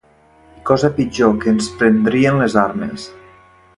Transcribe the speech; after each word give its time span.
I 0.59 0.61
cosa 0.69 0.89
pitjor, 0.95 1.35
que 1.43 1.53
ens 1.55 1.67
prendrien 1.83 2.43
les 2.45 2.57
armes 2.67 3.07